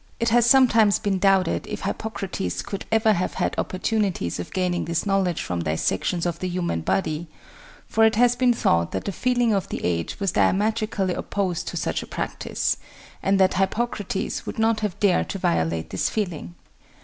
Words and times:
It 0.19 0.29
has 0.29 0.47
sometimes 0.47 0.97
been 0.97 1.19
doubted 1.19 1.67
if 1.67 1.81
Hippocrates 1.81 2.63
could 2.63 2.85
ever 2.91 3.13
have 3.13 3.35
had 3.35 3.53
opportunities 3.59 4.39
of 4.39 4.51
gaining 4.51 4.85
this 4.85 5.05
knowledge 5.05 5.43
from 5.43 5.61
dissections 5.61 6.25
of 6.25 6.39
the 6.39 6.47
human 6.49 6.81
body, 6.81 7.27
for 7.87 8.03
it 8.03 8.15
has 8.15 8.35
been 8.35 8.51
thought 8.51 8.93
that 8.93 9.05
the 9.05 9.11
feeling 9.11 9.53
of 9.53 9.69
the 9.69 9.85
age 9.85 10.19
was 10.19 10.31
diametrically 10.31 11.13
opposed 11.13 11.67
to 11.67 11.77
such 11.77 12.01
a 12.01 12.07
practice, 12.07 12.77
and 13.21 13.39
that 13.39 13.53
Hippocrates 13.53 14.43
would 14.47 14.57
not 14.57 14.79
have 14.79 14.99
dared 14.99 15.29
to 15.29 15.37
violate 15.37 15.91
this 15.91 16.09
feeling. 16.09 16.55